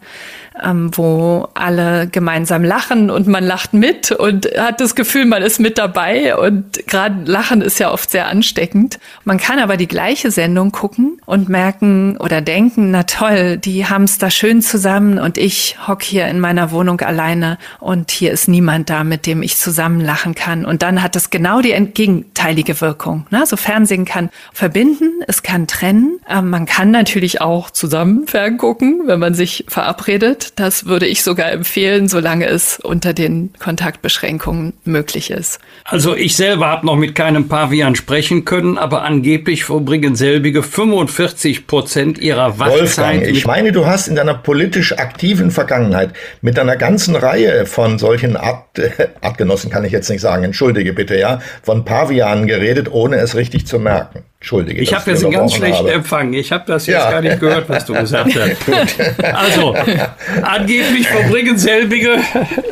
ähm, 0.64 0.90
wo 0.96 1.48
alle 1.54 2.08
gemeinsam 2.08 2.64
lachen 2.64 3.12
und 3.12 3.28
man 3.28 3.44
lacht 3.44 3.74
mit 3.74 4.12
und 4.12 4.48
hat 4.58 4.82
das 4.82 4.96
Gefühl, 4.96 5.26
man 5.26 5.44
ist 5.44 5.60
mit 5.60 5.78
dabei 5.78 6.36
und 6.36 6.88
gerade 6.88 7.30
Lachen 7.32 7.62
ist 7.62 7.80
ja 7.80 7.92
oft 7.92 8.10
sehr 8.10 8.28
ansteckend. 8.28 9.00
Man 9.24 9.38
kann 9.38 9.60
aber 9.60 9.78
die 9.78 9.88
gleiche 9.88 10.32
Sendung 10.32 10.72
gucken 10.72 11.22
und 11.26 11.48
merken 11.48 12.18
oder 12.18 12.42
denken, 12.42 12.90
na 12.90 13.04
toll, 13.04 13.58
die 13.58 13.86
haben 13.86 14.06
es 14.06 14.18
da 14.18 14.32
schön 14.32 14.64
zusammen 14.64 15.20
und 15.20 15.38
ich 15.38 15.78
hock 15.88 16.02
hier 16.02 16.28
in 16.28 16.40
meiner 16.40 16.72
Wohnung 16.72 17.02
alleine 17.02 17.60
und 17.80 18.10
hier 18.10 18.32
ist 18.32 18.48
niemand 18.48 18.90
da, 18.90 19.04
mit 19.04 19.28
dem 19.28 19.44
ich 19.44 19.58
zusammen 19.58 20.02
lachen 20.02 20.34
kann. 20.34 20.66
Und 20.66 20.82
dann 20.82 21.04
hat 21.04 21.16
es 21.16 21.30
genau 21.30 21.62
die 21.62 21.67
entgegenteilige 21.72 22.80
Wirkung. 22.82 23.26
Ne? 23.30 23.46
So 23.46 23.58
Fernsehen 23.58 24.06
kann 24.06 24.30
verbinden, 24.54 25.24
es 25.28 25.44
kann 25.44 25.68
trennen. 25.68 26.20
Ähm, 26.30 26.50
man 26.50 26.66
kann 26.66 26.92
natürlich 26.92 27.42
auch 27.42 27.70
zusammen 27.70 28.28
ferngucken, 28.28 29.04
wenn 29.06 29.20
man 29.20 29.34
sich 29.34 29.66
verabredet. 29.68 30.54
Das 30.56 30.86
würde 30.86 31.06
ich 31.08 31.24
sogar 31.24 31.52
empfehlen, 31.52 32.08
solange 32.08 32.48
es 32.48 32.80
unter 32.80 33.14
den 33.14 33.52
Kontaktbeschränkungen 33.60 34.74
möglich 34.84 35.32
ist. 35.32 35.60
Also 35.84 36.16
ich 36.16 36.36
selber 36.36 36.68
habe 36.68 36.86
noch 36.86 36.96
mit 36.96 37.16
keinem 37.16 37.48
Pavian 37.48 37.96
sprechen 37.96 38.46
können, 38.46 38.78
aber 38.78 39.04
angeblich 39.04 39.64
verbringen 39.64 40.16
selbige 40.16 40.64
45 40.64 41.68
Prozent 41.68 42.18
ihrer 42.18 42.60
Wachzeit. 42.60 42.80
Wolfgang, 42.80 43.28
ich 43.28 43.46
meine, 43.46 43.72
du 43.72 43.86
hast 43.86 44.08
in 44.08 44.16
deiner 44.16 44.34
politisch 44.34 44.94
aktiven 44.94 45.52
Vergangenheit 45.52 46.14
mit 46.42 46.60
einer 46.60 46.76
ganzen 46.76 47.16
Reihe 47.16 47.66
von 47.66 48.00
solchen 48.00 48.38
Art, 48.38 48.80
äh, 48.80 49.10
Artgenossen, 49.22 49.70
kann 49.70 49.86
ich 49.86 49.92
jetzt 49.92 50.10
nicht 50.10 50.22
sagen, 50.22 50.44
entschuldige 50.44 50.94
bitte, 50.94 51.18
ja, 51.18 51.40
von 51.64 51.86
Pavianen 51.86 52.48
geredet, 52.48 52.92
ohne 52.92 53.18
es 53.18 53.36
richtig 53.36 53.68
zu 53.68 53.80
merken. 53.80 54.24
Entschuldige. 54.40 54.82
Ich 54.82 54.94
habe 54.94 55.10
jetzt 55.10 55.24
einen 55.24 55.34
ganz 55.34 55.56
schlechten 55.56 55.88
Empfang. 55.88 56.34
Ich 56.34 56.52
habe 56.52 56.64
das 56.68 56.86
jetzt 56.86 56.96
ja. 56.96 57.10
gar 57.10 57.22
nicht 57.22 57.40
gehört, 57.40 57.68
was 57.70 57.86
du 57.86 57.94
gesagt 57.94 58.36
hast. 58.36 59.24
also, 59.24 59.76
angeblich 60.44 61.08
verbringen 61.08 61.58
selbige 61.58 62.18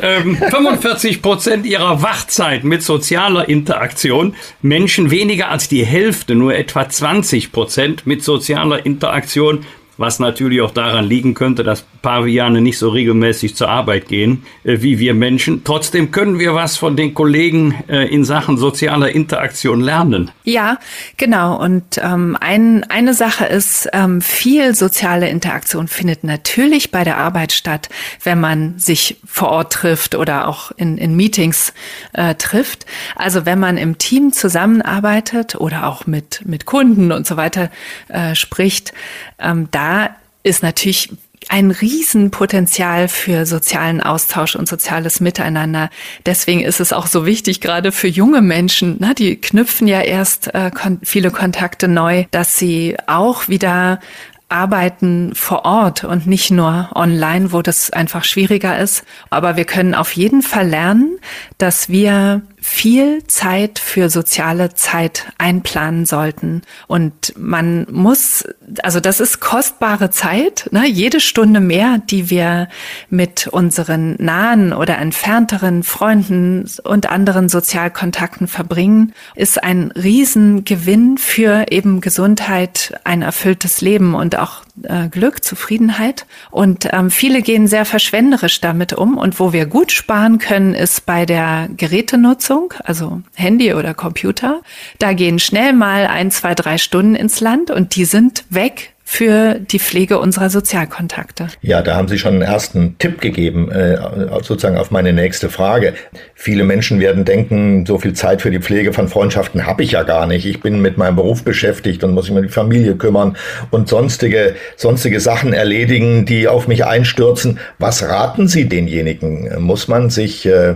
ähm, 0.00 0.36
45 0.36 1.22
Prozent 1.22 1.66
ihrer 1.66 2.02
Wachzeit 2.02 2.62
mit 2.62 2.84
sozialer 2.84 3.48
Interaktion. 3.48 4.36
Menschen 4.62 5.10
weniger 5.10 5.50
als 5.50 5.68
die 5.68 5.84
Hälfte, 5.84 6.36
nur 6.36 6.54
etwa 6.54 6.88
20 6.88 7.50
Prozent 7.50 8.06
mit 8.06 8.22
sozialer 8.22 8.86
Interaktion 8.86 9.66
was 9.98 10.18
natürlich 10.18 10.60
auch 10.60 10.72
daran 10.72 11.06
liegen 11.06 11.34
könnte, 11.34 11.64
dass 11.64 11.84
Paviane 12.06 12.60
nicht 12.60 12.78
so 12.78 12.90
regelmäßig 12.90 13.56
zur 13.56 13.68
Arbeit 13.68 14.06
gehen 14.06 14.44
äh, 14.62 14.80
wie 14.80 15.00
wir 15.00 15.12
Menschen. 15.12 15.64
Trotzdem 15.64 16.12
können 16.12 16.38
wir 16.38 16.54
was 16.54 16.76
von 16.76 16.96
den 16.96 17.14
Kollegen 17.14 17.74
äh, 17.88 18.06
in 18.06 18.24
Sachen 18.24 18.58
sozialer 18.58 19.10
Interaktion 19.10 19.80
lernen. 19.80 20.30
Ja, 20.44 20.78
genau. 21.16 21.60
Und 21.60 21.98
ähm, 22.00 22.36
ein, 22.40 22.84
eine 22.84 23.12
Sache 23.12 23.46
ist, 23.46 23.88
ähm, 23.92 24.20
viel 24.20 24.76
soziale 24.76 25.28
Interaktion 25.28 25.88
findet 25.88 26.22
natürlich 26.22 26.92
bei 26.92 27.02
der 27.02 27.18
Arbeit 27.18 27.50
statt, 27.50 27.88
wenn 28.22 28.38
man 28.38 28.78
sich 28.78 29.16
vor 29.24 29.48
Ort 29.48 29.72
trifft 29.72 30.14
oder 30.14 30.46
auch 30.46 30.70
in, 30.76 30.98
in 30.98 31.16
Meetings 31.16 31.72
äh, 32.12 32.36
trifft. 32.36 32.86
Also 33.16 33.46
wenn 33.46 33.58
man 33.58 33.78
im 33.78 33.98
Team 33.98 34.32
zusammenarbeitet 34.32 35.56
oder 35.56 35.88
auch 35.88 36.06
mit, 36.06 36.42
mit 36.44 36.66
Kunden 36.66 37.10
und 37.10 37.26
so 37.26 37.36
weiter 37.36 37.68
äh, 38.06 38.36
spricht, 38.36 38.92
ähm, 39.40 39.66
da 39.72 40.10
ist 40.46 40.62
natürlich 40.62 41.10
ein 41.48 41.70
Riesenpotenzial 41.70 43.08
für 43.08 43.46
sozialen 43.46 44.00
Austausch 44.02 44.56
und 44.56 44.68
soziales 44.68 45.20
Miteinander. 45.20 45.90
Deswegen 46.24 46.60
ist 46.60 46.80
es 46.80 46.92
auch 46.92 47.06
so 47.06 47.24
wichtig, 47.26 47.60
gerade 47.60 47.92
für 47.92 48.08
junge 48.08 48.42
Menschen, 48.42 48.96
na, 48.98 49.14
die 49.14 49.36
knüpfen 49.36 49.86
ja 49.86 50.00
erst 50.00 50.52
äh, 50.54 50.70
kon 50.70 50.98
viele 51.02 51.30
Kontakte 51.30 51.88
neu, 51.88 52.24
dass 52.30 52.56
sie 52.56 52.96
auch 53.06 53.48
wieder 53.48 54.00
arbeiten 54.48 55.34
vor 55.34 55.64
Ort 55.64 56.04
und 56.04 56.26
nicht 56.26 56.50
nur 56.50 56.90
online, 56.94 57.52
wo 57.52 57.62
das 57.62 57.90
einfach 57.90 58.24
schwieriger 58.24 58.78
ist. 58.78 59.04
Aber 59.28 59.56
wir 59.56 59.64
können 59.64 59.94
auf 59.94 60.12
jeden 60.12 60.42
Fall 60.42 60.68
lernen, 60.68 61.18
dass 61.58 61.88
wir 61.88 62.42
viel 62.68 63.24
Zeit 63.28 63.78
für 63.78 64.10
soziale 64.10 64.74
Zeit 64.74 65.32
einplanen 65.38 66.04
sollten. 66.04 66.62
Und 66.88 67.32
man 67.38 67.86
muss, 67.92 68.44
also 68.82 68.98
das 68.98 69.20
ist 69.20 69.38
kostbare 69.38 70.10
Zeit, 70.10 70.68
ne? 70.72 70.84
jede 70.86 71.20
Stunde 71.20 71.60
mehr, 71.60 71.98
die 72.10 72.28
wir 72.28 72.68
mit 73.08 73.46
unseren 73.46 74.16
nahen 74.18 74.72
oder 74.72 74.98
entfernteren 74.98 75.84
Freunden 75.84 76.68
und 76.82 77.08
anderen 77.08 77.48
Sozialkontakten 77.48 78.48
verbringen, 78.48 79.14
ist 79.36 79.62
ein 79.62 79.92
Riesengewinn 79.92 81.18
für 81.18 81.66
eben 81.70 82.00
Gesundheit, 82.00 82.98
ein 83.04 83.22
erfülltes 83.22 83.80
Leben 83.80 84.14
und 84.16 84.36
auch 84.36 84.66
äh, 84.82 85.08
Glück, 85.08 85.42
Zufriedenheit. 85.42 86.26
Und 86.50 86.88
ähm, 86.92 87.10
viele 87.10 87.42
gehen 87.42 87.66
sehr 87.66 87.84
verschwenderisch 87.84 88.60
damit 88.60 88.92
um. 88.92 89.16
Und 89.16 89.40
wo 89.40 89.52
wir 89.52 89.66
gut 89.66 89.92
sparen 89.92 90.38
können, 90.38 90.74
ist 90.74 91.06
bei 91.06 91.26
der 91.26 91.68
Gerätenutzung, 91.76 92.55
also 92.84 93.22
Handy 93.34 93.74
oder 93.74 93.94
Computer. 93.94 94.60
Da 94.98 95.12
gehen 95.12 95.38
schnell 95.38 95.72
mal 95.72 96.06
ein, 96.06 96.30
zwei, 96.30 96.54
drei 96.54 96.78
Stunden 96.78 97.14
ins 97.14 97.40
Land 97.40 97.70
und 97.70 97.96
die 97.96 98.04
sind 98.04 98.44
weg 98.50 98.92
für 99.08 99.54
die 99.60 99.78
Pflege 99.78 100.18
unserer 100.18 100.50
Sozialkontakte. 100.50 101.46
Ja, 101.62 101.80
da 101.80 101.94
haben 101.94 102.08
Sie 102.08 102.18
schon 102.18 102.34
einen 102.34 102.42
ersten 102.42 102.98
Tipp 102.98 103.20
gegeben, 103.20 103.70
äh, 103.70 103.96
sozusagen 104.42 104.76
auf 104.76 104.90
meine 104.90 105.12
nächste 105.12 105.48
Frage. 105.48 105.94
Viele 106.34 106.64
Menschen 106.64 106.98
werden 106.98 107.24
denken, 107.24 107.86
so 107.86 107.98
viel 107.98 108.14
Zeit 108.14 108.42
für 108.42 108.50
die 108.50 108.58
Pflege 108.58 108.92
von 108.92 109.06
Freundschaften 109.06 109.64
habe 109.64 109.84
ich 109.84 109.92
ja 109.92 110.02
gar 110.02 110.26
nicht. 110.26 110.44
Ich 110.44 110.60
bin 110.60 110.82
mit 110.82 110.98
meinem 110.98 111.14
Beruf 111.14 111.44
beschäftigt 111.44 112.02
und 112.02 112.14
muss 112.14 112.28
mich 112.28 112.36
um 112.36 112.42
die 112.42 112.52
Familie 112.52 112.96
kümmern 112.96 113.36
und 113.70 113.88
sonstige, 113.88 114.56
sonstige 114.74 115.20
Sachen 115.20 115.52
erledigen, 115.52 116.26
die 116.26 116.48
auf 116.48 116.66
mich 116.66 116.84
einstürzen. 116.84 117.60
Was 117.78 118.02
raten 118.02 118.48
Sie 118.48 118.68
denjenigen? 118.68 119.62
Muss 119.62 119.86
man 119.86 120.10
sich 120.10 120.46
äh, 120.46 120.74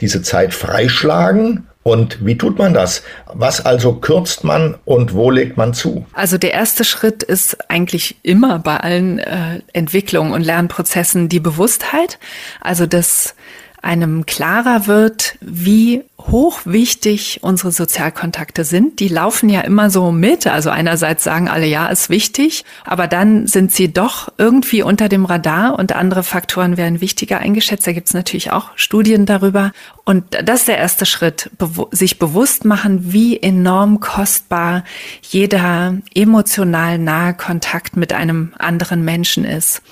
diese 0.00 0.22
Zeit 0.22 0.54
freischlagen 0.54 1.66
und 1.86 2.26
wie 2.26 2.36
tut 2.36 2.58
man 2.58 2.74
das? 2.74 3.04
Was 3.32 3.64
also 3.64 3.94
kürzt 3.94 4.42
man 4.42 4.76
und 4.84 5.14
wo 5.14 5.30
legt 5.30 5.56
man 5.56 5.72
zu? 5.72 6.04
Also 6.14 6.36
der 6.36 6.52
erste 6.52 6.82
Schritt 6.82 7.22
ist 7.22 7.70
eigentlich 7.70 8.16
immer 8.24 8.58
bei 8.58 8.78
allen 8.78 9.20
äh, 9.20 9.60
Entwicklungen 9.72 10.32
und 10.32 10.42
Lernprozessen 10.42 11.28
die 11.28 11.38
Bewusstheit. 11.38 12.18
Also 12.60 12.86
dass 12.86 13.36
einem 13.82 14.26
klarer 14.26 14.86
wird, 14.86 15.36
wie 15.40 16.02
hoch 16.18 16.60
wichtig 16.64 17.40
unsere 17.42 17.72
Sozialkontakte 17.72 18.64
sind. 18.64 19.00
Die 19.00 19.08
laufen 19.08 19.48
ja 19.48 19.60
immer 19.60 19.90
so 19.90 20.10
mit. 20.10 20.46
Also 20.46 20.70
einerseits 20.70 21.24
sagen 21.24 21.48
alle, 21.48 21.66
ja, 21.66 21.86
ist 21.86 22.10
wichtig, 22.10 22.64
aber 22.84 23.06
dann 23.06 23.46
sind 23.46 23.72
sie 23.72 23.92
doch 23.92 24.32
irgendwie 24.38 24.82
unter 24.82 25.08
dem 25.08 25.24
Radar 25.24 25.78
und 25.78 25.94
andere 25.94 26.22
Faktoren 26.22 26.76
werden 26.76 27.00
wichtiger 27.00 27.38
eingeschätzt. 27.38 27.86
Da 27.86 27.92
gibt 27.92 28.08
es 28.08 28.14
natürlich 28.14 28.50
auch 28.50 28.70
Studien 28.76 29.26
darüber. 29.26 29.72
Und 30.06 30.24
das 30.44 30.60
ist 30.60 30.68
der 30.68 30.78
erste 30.78 31.04
Schritt, 31.04 31.50
sich 31.90 32.20
bewusst 32.20 32.64
machen, 32.64 33.12
wie 33.12 33.42
enorm 33.42 33.98
kostbar 33.98 34.84
jeder 35.20 35.98
emotional 36.14 36.98
nahe 36.98 37.34
Kontakt 37.34 37.96
mit 37.96 38.12
einem 38.12 38.54
anderen 38.56 39.04
Menschen 39.04 39.44
ist. 39.44 39.82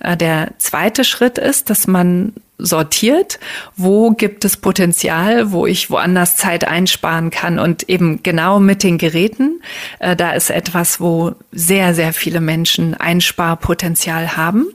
Äh, 0.00 0.18
der 0.18 0.50
zweite 0.58 1.02
Schritt 1.02 1.38
ist, 1.38 1.70
dass 1.70 1.86
man 1.86 2.34
sortiert, 2.58 3.40
wo 3.74 4.10
gibt 4.10 4.44
es 4.44 4.58
Potenzial, 4.58 5.50
wo 5.50 5.66
ich 5.66 5.88
woanders 5.88 6.36
Zeit 6.36 6.68
einsparen 6.68 7.30
kann 7.30 7.58
und 7.58 7.88
eben 7.88 8.22
genau 8.22 8.60
mit 8.60 8.82
den 8.82 8.98
Geräten. 8.98 9.62
Äh, 9.98 10.14
da 10.14 10.32
ist 10.32 10.50
etwas, 10.50 11.00
wo 11.00 11.32
sehr, 11.52 11.94
sehr 11.94 12.12
viele 12.12 12.42
Menschen 12.42 12.92
Einsparpotenzial 12.92 14.36
haben. 14.36 14.66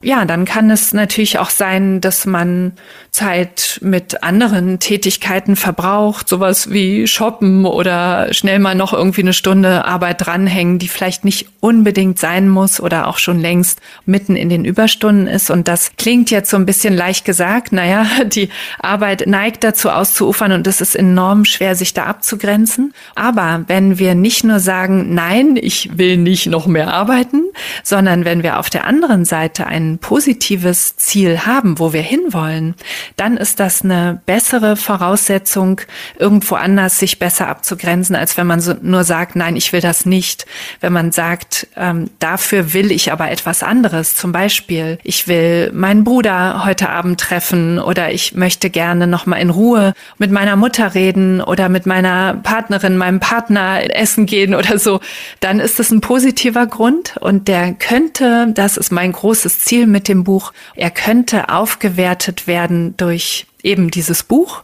Ja, 0.00 0.24
dann 0.24 0.44
kann 0.44 0.70
es 0.70 0.92
natürlich 0.92 1.38
auch 1.38 1.50
sein, 1.50 2.00
dass 2.00 2.24
man 2.24 2.72
Zeit 3.10 3.80
mit 3.82 4.22
anderen 4.22 4.78
Tätigkeiten 4.78 5.56
verbraucht, 5.56 6.28
sowas 6.28 6.70
wie 6.70 7.08
shoppen 7.08 7.64
oder 7.64 8.32
schnell 8.32 8.60
mal 8.60 8.76
noch 8.76 8.92
irgendwie 8.92 9.22
eine 9.22 9.32
Stunde 9.32 9.84
Arbeit 9.84 10.24
dranhängen, 10.24 10.78
die 10.78 10.86
vielleicht 10.86 11.24
nicht 11.24 11.48
unbedingt 11.58 12.18
sein 12.18 12.48
muss 12.48 12.80
oder 12.80 13.08
auch 13.08 13.18
schon 13.18 13.40
längst 13.40 13.80
mitten 14.06 14.36
in 14.36 14.48
den 14.48 14.64
Überstunden 14.64 15.26
ist. 15.26 15.50
Und 15.50 15.66
das 15.66 15.96
klingt 15.96 16.30
jetzt 16.30 16.50
so 16.50 16.56
ein 16.56 16.66
bisschen 16.66 16.94
leicht 16.94 17.24
gesagt. 17.24 17.72
Naja, 17.72 18.06
die 18.26 18.50
Arbeit 18.78 19.26
neigt 19.26 19.64
dazu 19.64 19.90
auszuufern 19.90 20.52
und 20.52 20.66
es 20.68 20.80
ist 20.80 20.94
enorm 20.94 21.44
schwer, 21.44 21.74
sich 21.74 21.92
da 21.92 22.04
abzugrenzen. 22.04 22.94
Aber 23.16 23.64
wenn 23.66 23.98
wir 23.98 24.14
nicht 24.14 24.44
nur 24.44 24.60
sagen, 24.60 25.14
nein, 25.14 25.58
ich 25.60 25.98
will 25.98 26.18
nicht 26.18 26.46
noch 26.46 26.68
mehr 26.68 26.92
arbeiten, 26.92 27.42
sondern 27.82 28.24
wenn 28.24 28.44
wir 28.44 28.60
auf 28.60 28.70
der 28.70 28.84
anderen 28.84 29.24
Seite 29.24 29.66
positives 29.96 30.96
Ziel 30.96 31.46
haben, 31.46 31.78
wo 31.78 31.94
wir 31.94 32.02
hinwollen, 32.02 32.74
dann 33.16 33.38
ist 33.38 33.60
das 33.60 33.80
eine 33.82 34.20
bessere 34.26 34.76
Voraussetzung, 34.76 35.80
irgendwo 36.18 36.56
anders 36.56 36.98
sich 36.98 37.18
besser 37.18 37.48
abzugrenzen, 37.48 38.14
als 38.14 38.36
wenn 38.36 38.46
man 38.46 38.60
so 38.60 38.74
nur 38.82 39.04
sagt, 39.04 39.36
nein, 39.36 39.56
ich 39.56 39.72
will 39.72 39.80
das 39.80 40.04
nicht. 40.04 40.44
Wenn 40.80 40.92
man 40.92 41.12
sagt, 41.12 41.68
ähm, 41.76 42.10
dafür 42.18 42.74
will 42.74 42.92
ich 42.92 43.10
aber 43.10 43.30
etwas 43.30 43.62
anderes. 43.62 44.14
Zum 44.14 44.32
Beispiel, 44.32 44.98
ich 45.02 45.28
will 45.28 45.72
meinen 45.72 46.04
Bruder 46.04 46.66
heute 46.66 46.90
Abend 46.90 47.18
treffen 47.18 47.78
oder 47.78 48.12
ich 48.12 48.34
möchte 48.34 48.68
gerne 48.68 49.06
noch 49.06 49.24
mal 49.24 49.36
in 49.36 49.48
Ruhe 49.48 49.94
mit 50.18 50.30
meiner 50.30 50.56
Mutter 50.56 50.94
reden 50.94 51.40
oder 51.40 51.68
mit 51.70 51.86
meiner 51.86 52.34
Partnerin, 52.34 52.98
meinem 52.98 53.20
Partner 53.20 53.94
essen 53.94 54.26
gehen 54.26 54.54
oder 54.54 54.78
so, 54.78 55.00
dann 55.40 55.60
ist 55.60 55.78
das 55.78 55.90
ein 55.90 56.00
positiver 56.00 56.66
Grund 56.66 57.16
und 57.20 57.48
der 57.48 57.72
könnte, 57.74 58.48
das 58.54 58.76
ist 58.76 58.90
mein 58.90 59.12
großes 59.12 59.60
Ziel 59.60 59.77
mit 59.86 60.08
dem 60.08 60.24
Buch, 60.24 60.52
er 60.74 60.90
könnte 60.90 61.48
aufgewertet 61.48 62.46
werden 62.46 62.96
durch 62.96 63.46
eben 63.62 63.90
dieses 63.90 64.22
Buch, 64.22 64.62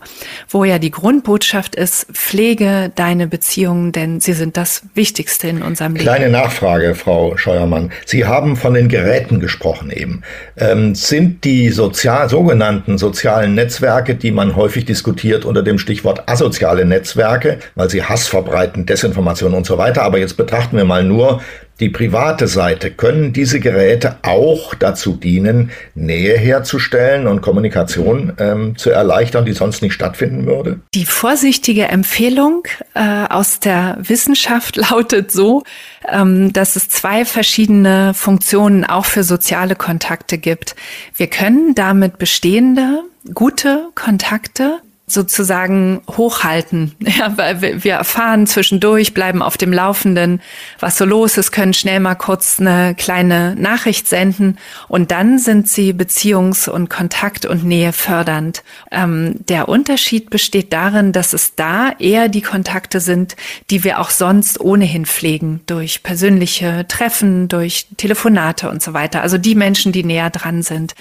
wo 0.48 0.64
ja 0.64 0.78
die 0.78 0.90
Grundbotschaft 0.90 1.74
ist, 1.74 2.06
pflege 2.12 2.92
deine 2.94 3.26
Beziehungen, 3.26 3.92
denn 3.92 4.20
sie 4.20 4.32
sind 4.32 4.56
das 4.56 4.82
Wichtigste 4.94 5.48
in 5.48 5.62
unserem 5.62 5.94
Leben. 5.94 6.04
Kleine 6.04 6.30
Nachfrage, 6.30 6.94
Frau 6.94 7.36
Scheuermann. 7.36 7.90
Sie 8.06 8.24
haben 8.24 8.56
von 8.56 8.74
den 8.74 8.88
Geräten 8.88 9.40
gesprochen 9.40 9.90
eben. 9.90 10.22
Ähm, 10.56 10.94
sind 10.94 11.44
die 11.44 11.70
sozial, 11.70 12.28
sogenannten 12.28 12.98
sozialen 12.98 13.54
Netzwerke, 13.54 14.14
die 14.14 14.30
man 14.30 14.54
häufig 14.54 14.84
diskutiert 14.84 15.44
unter 15.44 15.62
dem 15.62 15.78
Stichwort 15.78 16.28
asoziale 16.28 16.84
Netzwerke, 16.84 17.58
weil 17.74 17.90
sie 17.90 18.04
Hass 18.04 18.28
verbreiten, 18.28 18.86
Desinformation 18.86 19.54
und 19.54 19.66
so 19.66 19.76
weiter, 19.76 20.02
aber 20.02 20.18
jetzt 20.18 20.36
betrachten 20.36 20.76
wir 20.76 20.84
mal 20.84 21.02
nur 21.02 21.40
die 21.80 21.88
private 21.88 22.46
Seite, 22.46 22.90
können 22.90 23.32
diese 23.32 23.58
Geräte 23.58 24.16
auch 24.22 24.74
dazu 24.74 25.16
dienen, 25.16 25.70
Nähe 25.94 26.36
herzustellen 26.38 27.26
und 27.26 27.40
Kommunikation 27.40 28.32
ähm, 28.38 28.78
zu 28.78 28.90
erleichtern, 28.90 29.44
die 29.44 29.52
sonst 29.52 29.82
nicht 29.82 29.92
stattfinden 29.92 30.46
würde? 30.46 30.80
Die 30.94 31.04
vorsichtige 31.04 31.88
Empfehlung 31.88 32.62
äh, 32.94 33.26
aus 33.28 33.58
der 33.58 33.98
Wissenschaft 34.00 34.76
lautet 34.90 35.32
so, 35.32 35.64
ähm, 36.08 36.52
dass 36.52 36.76
es 36.76 36.88
zwei 36.88 37.24
verschiedene 37.24 38.14
Funktionen 38.14 38.84
auch 38.84 39.04
für 39.04 39.24
soziale 39.24 39.74
Kontakte 39.74 40.38
gibt. 40.38 40.76
Wir 41.16 41.26
können 41.26 41.74
damit 41.74 42.18
bestehende 42.18 43.02
gute 43.32 43.88
Kontakte 43.94 44.80
sozusagen 45.06 46.02
hochhalten. 46.10 46.92
Ja, 47.14 47.36
weil 47.36 47.84
wir 47.84 47.94
erfahren 47.94 48.46
zwischendurch, 48.48 49.14
bleiben 49.14 49.40
auf 49.40 49.56
dem 49.56 49.72
Laufenden, 49.72 50.40
was 50.80 50.98
so 50.98 51.04
los 51.04 51.36
ist, 51.36 51.52
können 51.52 51.72
schnell 51.72 52.00
mal 52.00 52.16
kurz 52.16 52.58
eine 52.58 52.96
kleine 52.96 53.54
Nachricht 53.54 54.08
senden 54.08 54.58
und 54.88 55.12
dann 55.12 55.38
sind 55.38 55.68
sie 55.68 55.92
Beziehungs- 55.92 56.68
und 56.68 56.90
Kontakt- 56.90 57.46
und 57.46 57.62
Nähe 57.62 57.92
fördernd. 57.92 58.64
Ähm, 58.90 59.36
der 59.48 59.68
Unterschied 59.68 60.28
besteht 60.30 60.72
darin, 60.72 61.12
dass 61.12 61.34
es 61.34 61.54
da 61.54 61.92
eher 62.00 62.28
die 62.28 62.42
Kontakte 62.42 62.98
sind, 62.98 63.36
die 63.70 63.84
wir 63.84 64.00
auch 64.00 64.10
sonst 64.10 64.58
ohnehin 64.60 65.06
pflegen, 65.06 65.60
durch 65.66 66.02
persönliche 66.02 66.86
Treffen, 66.88 67.46
durch 67.46 67.86
Telefonate 67.96 68.70
und 68.70 68.82
so 68.82 68.92
weiter. 68.92 69.22
Also 69.22 69.38
die 69.38 69.54
Menschen, 69.54 69.92
die 69.92 70.02
näher 70.02 70.30
dran 70.30 70.62
sind. 70.62 70.94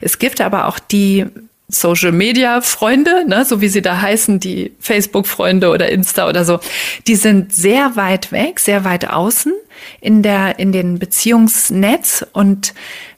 Es 0.00 0.18
gibt 0.18 0.40
aber 0.40 0.66
auch 0.66 0.80
die 0.80 1.26
Social 1.72 2.12
Media 2.12 2.60
Freunde, 2.60 3.24
ne, 3.26 3.44
so 3.44 3.60
wie 3.60 3.68
sie 3.68 3.82
da 3.82 4.00
heißen, 4.00 4.38
die 4.38 4.72
Facebook 4.78 5.26
Freunde 5.26 5.70
oder 5.70 5.88
Insta 5.88 6.28
oder 6.28 6.44
so, 6.44 6.60
die 7.06 7.16
sind 7.16 7.54
sehr 7.54 7.96
weit 7.96 8.30
weg, 8.30 8.60
sehr 8.60 8.84
weit 8.84 9.08
außen 9.08 9.52
in 10.00 10.22
der, 10.22 10.58
in 10.58 10.72
den 10.72 10.98
Beziehungsnetz. 10.98 12.26
Und 12.32 12.74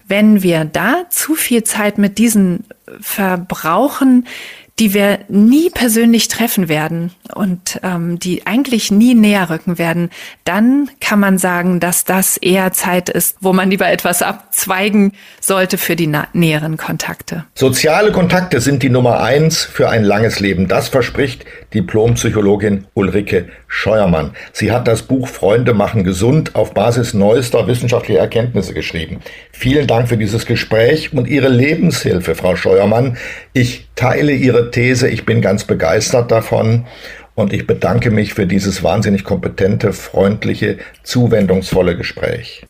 wenn 0.07 0.43
wir 0.43 0.65
da 0.65 1.07
zu 1.11 1.35
viel 1.35 1.65
Zeit 1.65 1.99
mit 1.99 2.19
diesen 2.19 2.65
verbrauchen, 3.01 4.27
die 4.81 4.93
wir 4.93 5.21
nie 5.29 5.71
persönlich 5.71 6.27
treffen 6.27 6.69
werden 6.69 7.13
und 7.33 7.79
ähm, 7.85 8.19
die 8.19 8.45
eigentlich 8.45 8.91
nie 8.91 9.15
näher 9.15 9.49
rücken 9.49 9.79
werden, 9.79 10.11
dann 10.45 10.91
kann 11.01 11.21
man 11.21 11.39
sagen, 11.39 11.79
dass 11.79 12.05
das 12.05 12.37
eher 12.37 12.73
Zeit 12.73 13.09
ist, 13.09 13.37
wo 13.41 13.53
man 13.53 13.71
lieber 13.71 13.89
etwas 13.89 14.21
abzweigen 14.21 15.13
sollte 15.41 15.79
für 15.79 15.95
die 15.95 16.13
näheren 16.33 16.77
Kontakte. 16.77 17.45
Soziale 17.55 18.11
Kontakte 18.11 18.61
sind 18.61 18.83
die 18.83 18.89
Nummer 18.89 19.21
eins 19.21 19.63
für 19.63 19.91
ein 19.91 20.03
langes 20.03 20.41
Leben. 20.41 20.67
Das 20.67 20.89
verspricht 20.89 21.45
Diplompsychologin 21.73 22.87
Ulrike 22.95 23.49
Scheuermann. 23.69 24.33
Sie 24.53 24.73
hat 24.73 24.89
das 24.89 25.03
Buch 25.03 25.29
Freunde 25.29 25.73
machen 25.73 26.03
gesund 26.03 26.57
auf 26.57 26.75
Basis 26.75 27.15
neuester 27.15 27.67
wissenschaftlicher 27.69 28.21
Erkenntnisse 28.21 28.75
geschrieben. 28.75 29.21
Vielen 29.53 29.87
Dank 29.87 30.09
für 30.09 30.17
dieses 30.17 30.47
Gespräch 30.47 31.13
und 31.13 31.29
Ihre 31.29 31.49
Lebenshilfe, 31.49 32.35
Frau 32.35 32.57
Scheuermann. 32.57 33.17
Ich 33.53 33.89
teile 33.97 34.33
Ihre 34.33 34.71
These. 34.71 35.09
Ich 35.09 35.25
bin 35.25 35.41
ganz 35.41 35.65
begeistert 35.65 36.31
davon. 36.31 36.87
Und 37.35 37.53
ich 37.53 37.67
bedanke 37.67 38.11
mich 38.11 38.35
für 38.35 38.47
dieses 38.47 38.83
wahnsinnig 38.83 39.25
kompetente, 39.25 39.93
freundliche, 39.93 40.79
zuwendungsvolle 41.03 41.97
Gespräch. 41.97 42.65